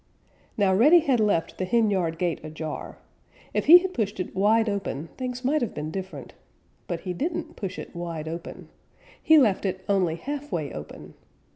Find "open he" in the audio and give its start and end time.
8.27-9.37